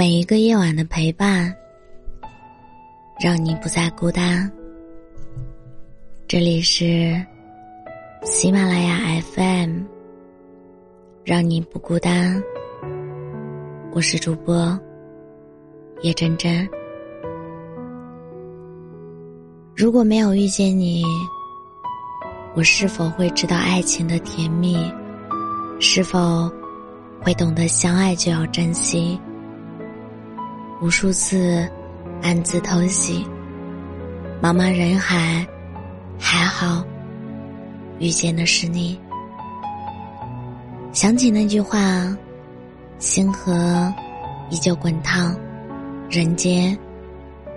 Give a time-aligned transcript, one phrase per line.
[0.00, 1.54] 每一个夜晚的陪伴，
[3.22, 4.50] 让你不再孤单。
[6.26, 7.22] 这里是
[8.22, 9.82] 喜马拉雅 FM，
[11.22, 12.42] 让你不孤单。
[13.92, 14.80] 我是主播
[16.00, 16.66] 叶真真。
[19.76, 21.04] 如果没有遇见你，
[22.54, 24.78] 我是否会知道爱情的甜蜜？
[25.78, 26.50] 是否
[27.20, 29.20] 会懂得相爱就要珍惜？
[30.82, 31.68] 无数次
[32.22, 33.22] 暗自偷喜，
[34.40, 35.46] 茫茫人海，
[36.18, 36.82] 还好
[37.98, 38.98] 遇见的是你。
[40.90, 42.16] 想起那句话
[42.98, 43.92] ：“星河
[44.48, 45.38] 依旧滚烫，
[46.08, 46.76] 人间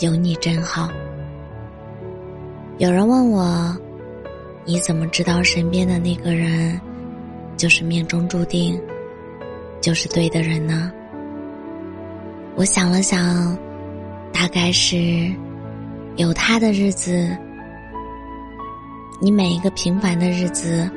[0.00, 0.88] 有你真好。”
[2.78, 3.76] 有人问我
[4.66, 6.80] ：“你怎么知道身边的那个人
[7.56, 8.76] 就是命中注定，
[9.80, 10.90] 就是对的人呢？”
[12.56, 13.58] 我想了想，
[14.32, 15.28] 大概是
[16.14, 17.36] 有他的日子，
[19.20, 20.88] 你每一个平凡的日子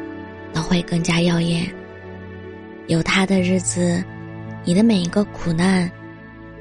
[0.54, 1.64] 都会更加耀眼；
[2.86, 4.04] 有他的日子，
[4.66, 5.90] 你的每一个苦难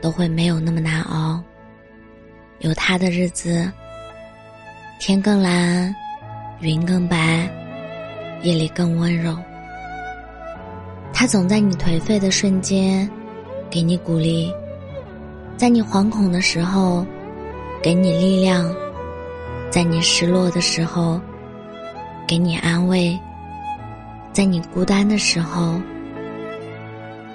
[0.01, 1.39] 都会没有那么难熬；
[2.61, 3.71] 有他的日子，
[4.99, 5.95] 天更蓝，
[6.61, 7.47] 云更白，
[8.43, 9.37] 夜里更温柔。
[11.13, 13.07] 他总在你颓废的瞬间
[13.71, 14.51] 给你鼓励。
[15.57, 17.05] 在你惶恐的时候，
[17.83, 18.67] 给你力量；
[19.71, 21.19] 在你失落的时候，
[22.29, 23.19] 给你安慰；
[24.33, 25.81] 在你孤单的时候，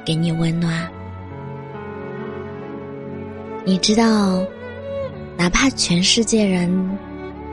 [0.06, 0.88] 给你温暖。
[3.66, 4.44] 你知道，
[5.36, 6.70] 哪怕全世界人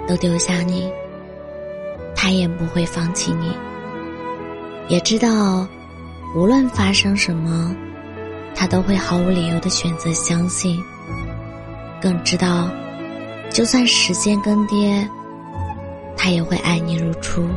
[0.06, 0.90] 都丢下你，
[2.14, 3.50] 他也不会放弃你。
[4.88, 5.66] 也知道，
[6.36, 7.74] 无论发生什么。
[8.60, 10.82] 他都会毫无理由的选择相信，
[12.02, 12.68] 更知道，
[13.50, 15.06] 就算时间更迭，
[16.16, 17.48] 他也会爱你如初。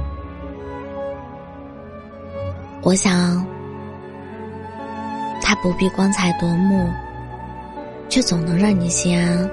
[2.84, 3.44] 我想，
[5.41, 6.88] 他不必光彩夺目，
[8.07, 9.50] 却总能让你心安；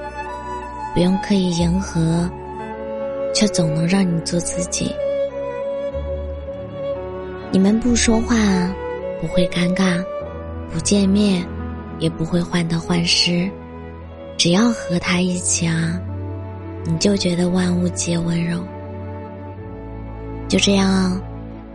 [0.93, 2.29] 不用刻意迎合，
[3.35, 4.95] 却总能让你做自己。
[7.51, 8.37] 你们不说话，
[9.19, 10.05] 不会尴尬。
[10.73, 11.47] 不见面，
[11.99, 13.51] 也不会患得患失。
[14.37, 16.01] 只要和他一起啊，
[16.85, 18.63] 你就觉得万物皆温柔。
[20.49, 21.21] 就这样，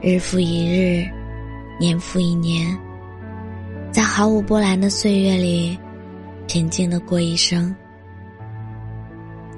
[0.01, 1.05] 日复一日，
[1.79, 2.77] 年复一年，
[3.91, 5.77] 在毫无波澜的岁月里，
[6.47, 7.75] 平静的过一生。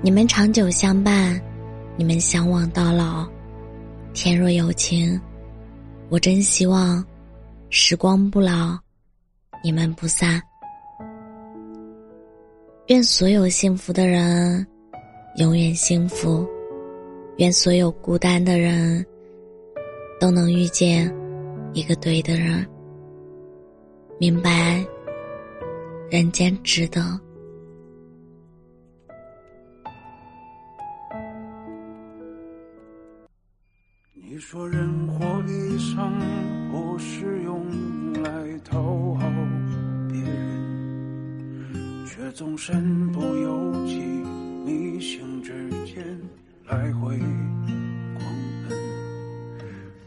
[0.02, 1.40] 你们长久相伴，
[1.96, 3.26] 你们相望到老。
[4.14, 5.20] 天若有情，
[6.10, 7.04] 我真希望
[7.70, 8.85] 时光不老。
[9.66, 10.40] 你们不散，
[12.86, 14.64] 愿所有幸福的人
[15.38, 16.48] 永远幸福，
[17.38, 19.04] 愿所有孤单的人
[20.20, 21.12] 都能遇见
[21.74, 22.64] 一个对的人，
[24.20, 24.86] 明白
[26.12, 27.20] 人间值得。
[34.14, 36.55] 你说人活一生
[42.36, 43.96] 总身不由己，
[44.66, 45.54] 逆行之
[45.86, 46.06] 间
[46.68, 48.26] 来回狂
[48.68, 48.78] 奔。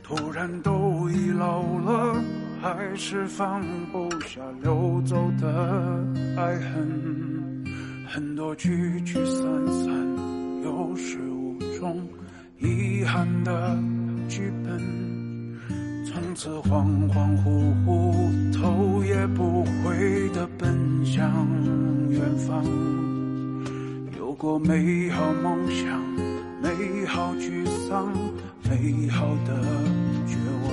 [0.02, 2.22] 突然都已老了，
[2.60, 6.04] 还是放不下溜走的
[6.36, 7.64] 爱恨。
[8.06, 9.90] 很多聚聚散散，
[10.62, 12.06] 有始无终，
[12.58, 13.74] 遗憾的
[14.28, 14.78] 剧本。
[16.04, 21.28] 从此恍恍惚惚，头也不回的奔奔向。
[22.10, 22.64] 远方
[24.16, 26.00] 有过美好梦想，
[26.62, 28.12] 美好沮丧，
[28.68, 29.60] 美好的
[30.26, 30.68] 绝望。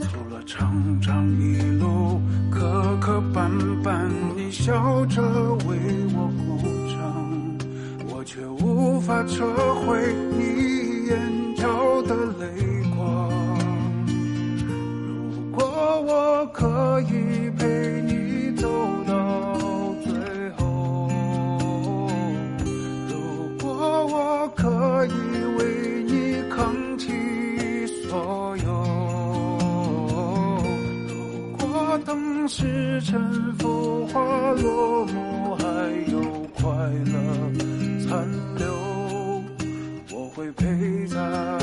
[0.00, 2.20] 走了长长一路，
[2.50, 3.50] 磕磕绊
[3.82, 5.22] 绊，你笑着
[5.66, 5.76] 为
[6.14, 6.58] 我鼓
[6.88, 6.96] 掌，
[8.08, 9.46] 我却无法撤
[9.84, 12.46] 回你眼角的泪
[12.96, 13.30] 光。
[14.06, 15.62] 如果
[16.02, 18.11] 我可以陪你
[18.62, 18.68] 走
[19.06, 19.14] 到
[20.04, 20.14] 最
[20.56, 20.62] 后，
[23.08, 23.12] 如
[23.60, 23.66] 果
[24.06, 24.14] 我。
[24.54, 24.68] 可
[25.06, 25.10] 以
[25.58, 27.08] 为你扛起
[27.86, 28.66] 所有。
[31.58, 33.20] 如果等时沉
[33.58, 34.20] 浮，花
[34.52, 35.64] 落幕，还
[36.12, 36.20] 有
[36.54, 36.62] 快
[37.12, 37.18] 乐
[38.06, 38.64] 残留，
[40.12, 41.61] 我会陪在。